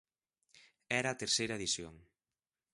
Era 0.99 1.09
a 1.11 1.19
terceira 1.23 1.57
edición. 1.59 1.95